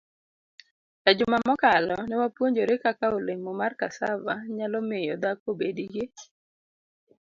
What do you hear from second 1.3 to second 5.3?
mokalo, ne wapuonjore kaka olemo mar cassava nyalo miyo